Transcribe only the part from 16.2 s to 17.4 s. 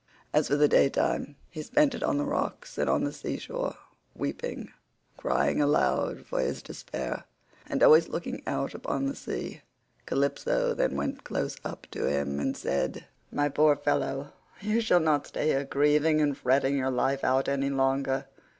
fretting your life